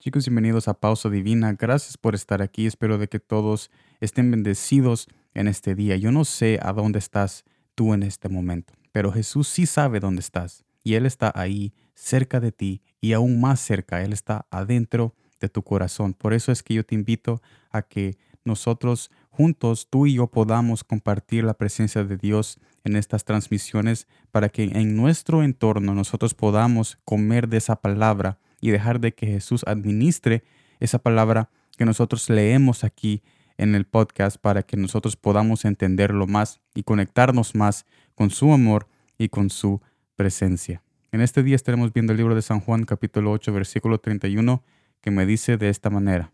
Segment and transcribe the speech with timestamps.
[0.00, 1.54] Chicos, bienvenidos a Pausa Divina.
[1.58, 2.68] Gracias por estar aquí.
[2.68, 5.96] Espero de que todos estén bendecidos en este día.
[5.96, 7.44] Yo no sé a dónde estás
[7.74, 12.38] tú en este momento, pero Jesús sí sabe dónde estás y Él está ahí cerca
[12.38, 14.00] de ti y aún más cerca.
[14.00, 16.14] Él está adentro de tu corazón.
[16.14, 20.84] Por eso es que yo te invito a que nosotros juntos, tú y yo, podamos
[20.84, 26.98] compartir la presencia de Dios en estas transmisiones para que en nuestro entorno nosotros podamos
[27.04, 30.42] comer de esa palabra y dejar de que Jesús administre
[30.80, 33.22] esa palabra que nosotros leemos aquí
[33.56, 38.88] en el podcast para que nosotros podamos entenderlo más y conectarnos más con su amor
[39.18, 39.80] y con su
[40.16, 40.82] presencia.
[41.10, 44.62] En este día estaremos viendo el libro de San Juan capítulo 8 versículo 31
[45.00, 46.32] que me dice de esta manera.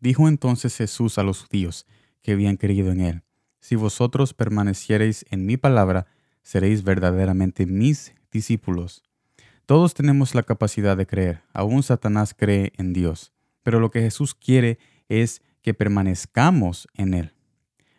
[0.00, 1.86] Dijo entonces Jesús a los judíos
[2.22, 3.22] que habían creído en él,
[3.60, 6.06] si vosotros permaneciereis en mi palabra,
[6.42, 9.02] seréis verdaderamente mis discípulos
[9.66, 14.34] todos tenemos la capacidad de creer, aún Satanás cree en Dios, pero lo que Jesús
[14.34, 17.34] quiere es que permanezcamos en Él.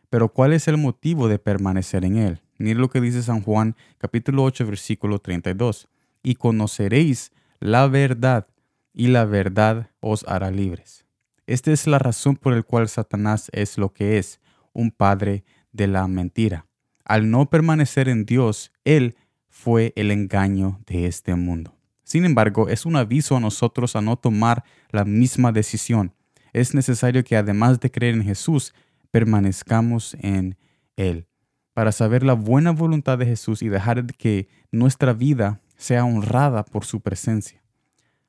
[0.09, 2.41] Pero ¿cuál es el motivo de permanecer en Él?
[2.57, 5.89] Mire lo que dice San Juan capítulo 8 versículo 32.
[6.23, 8.47] Y conoceréis la verdad,
[8.93, 11.05] y la verdad os hará libres.
[11.45, 14.39] Esta es la razón por la cual Satanás es lo que es,
[14.73, 16.65] un padre de la mentira.
[17.03, 19.15] Al no permanecer en Dios, Él
[19.57, 21.75] fue el engaño de este mundo.
[22.03, 26.13] Sin embargo, es un aviso a nosotros a no tomar la misma decisión.
[26.53, 28.75] Es necesario que además de creer en Jesús,
[29.09, 30.57] permanezcamos en
[30.95, 31.27] Él,
[31.73, 36.85] para saber la buena voluntad de Jesús y dejar que nuestra vida sea honrada por
[36.85, 37.63] su presencia.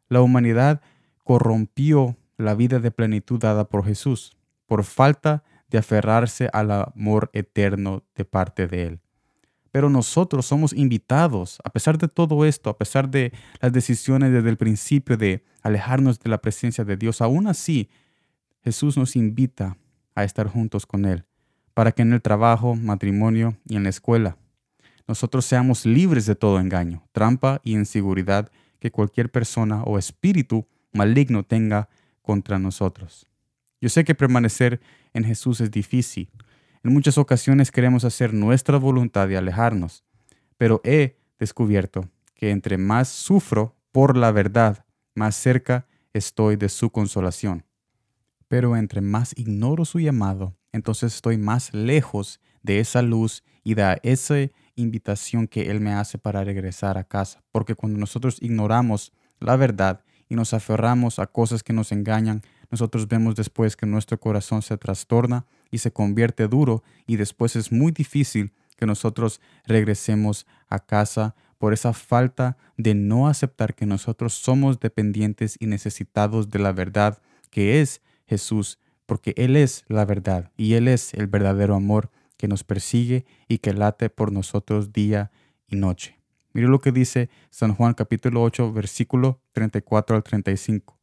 [0.08, 0.80] La humanidad
[1.24, 4.34] corrompió la vida de plenitud dada por Jesús,
[4.66, 9.00] por falta de aferrarse al amor eterno de parte de Él.
[9.70, 14.48] Pero nosotros somos invitados, a pesar de todo esto, a pesar de las decisiones desde
[14.48, 17.90] el principio de alejarnos de la presencia de Dios, aún así
[18.62, 19.76] Jesús nos invita
[20.14, 21.24] a estar juntos con Él,
[21.74, 24.36] para que en el trabajo, matrimonio y en la escuela
[25.08, 31.42] nosotros seamos libres de todo engaño, trampa y inseguridad que cualquier persona o espíritu maligno
[31.42, 31.88] tenga
[32.20, 33.26] contra nosotros.
[33.80, 34.80] Yo sé que permanecer
[35.14, 36.28] en Jesús es difícil,
[36.84, 40.04] en muchas ocasiones queremos hacer nuestra voluntad y alejarnos,
[40.56, 44.84] pero he descubierto que entre más sufro por la verdad,
[45.14, 47.64] más cerca estoy de su consolación.
[48.48, 53.98] Pero entre más ignoro su llamado, entonces estoy más lejos de esa luz y de
[54.02, 54.36] esa
[54.76, 57.42] invitación que Él me hace para regresar a casa.
[57.50, 63.08] Porque cuando nosotros ignoramos la verdad y nos aferramos a cosas que nos engañan, nosotros
[63.08, 67.92] vemos después que nuestro corazón se trastorna y se convierte duro y después es muy
[67.92, 74.78] difícil que nosotros regresemos a casa por esa falta de no aceptar que nosotros somos
[74.80, 77.20] dependientes y necesitados de la verdad
[77.50, 82.48] que es Jesús, porque Él es la verdad y Él es el verdadero amor que
[82.48, 85.32] nos persigue y que late por nosotros día
[85.66, 86.18] y noche.
[86.52, 90.96] Mire lo que dice San Juan capítulo 8 versículo 34 al 35.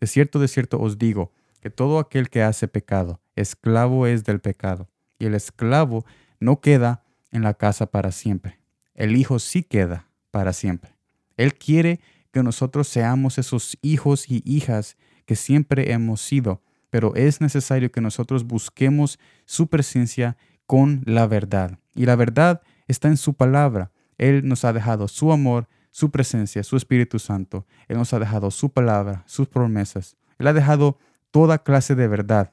[0.00, 4.40] De cierto, de cierto os digo, que todo aquel que hace pecado, esclavo es del
[4.40, 6.04] pecado, y el esclavo
[6.40, 8.58] no queda en la casa para siempre.
[8.94, 10.96] El Hijo sí queda para siempre.
[11.36, 12.00] Él quiere
[12.32, 18.00] que nosotros seamos esos hijos y hijas que siempre hemos sido, pero es necesario que
[18.00, 20.36] nosotros busquemos su presencia
[20.66, 21.78] con la verdad.
[21.94, 23.92] Y la verdad está en su palabra.
[24.18, 27.66] Él nos ha dejado su amor, su presencia, su Espíritu Santo.
[27.86, 30.16] Él nos ha dejado su palabra, sus promesas.
[30.38, 30.98] Él ha dejado
[31.32, 32.52] toda clase de verdad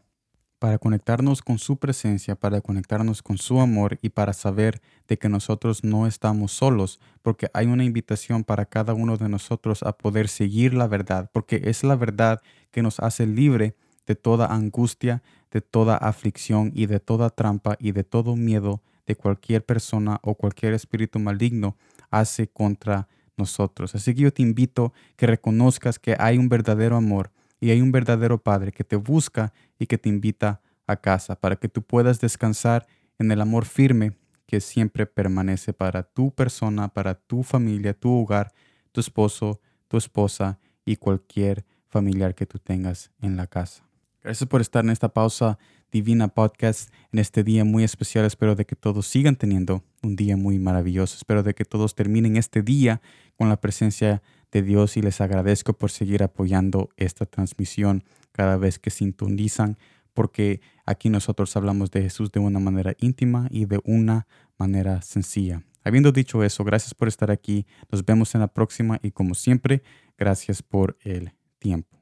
[0.57, 5.29] para conectarnos con su presencia, para conectarnos con su amor y para saber de que
[5.29, 10.27] nosotros no estamos solos, porque hay una invitación para cada uno de nosotros a poder
[10.27, 12.41] seguir la verdad, porque es la verdad
[12.71, 13.75] que nos hace libre
[14.05, 19.15] de toda angustia, de toda aflicción y de toda trampa y de todo miedo de
[19.15, 21.77] cualquier persona o cualquier espíritu maligno
[22.11, 23.95] hace contra nosotros.
[23.95, 27.91] Así que yo te invito que reconozcas que hay un verdadero amor y hay un
[27.91, 32.19] verdadero Padre que te busca y que te invita a casa para que tú puedas
[32.19, 34.13] descansar en el amor firme
[34.45, 38.51] que siempre permanece para tu persona, para tu familia, tu hogar,
[38.91, 43.88] tu esposo, tu esposa y cualquier familiar que tú tengas en la casa.
[44.21, 45.57] Gracias por estar en esta pausa
[45.91, 48.25] divina podcast en este día muy especial.
[48.25, 51.15] Espero de que todos sigan teniendo un día muy maravilloso.
[51.15, 53.01] Espero de que todos terminen este día
[53.37, 54.21] con la presencia
[54.51, 59.77] de Dios y les agradezco por seguir apoyando esta transmisión cada vez que sintonizan
[60.13, 64.27] porque aquí nosotros hablamos de Jesús de una manera íntima y de una
[64.57, 65.63] manera sencilla.
[65.81, 67.65] Habiendo dicho eso, gracias por estar aquí.
[67.89, 69.81] Nos vemos en la próxima y como siempre,
[70.17, 71.97] gracias por el tiempo.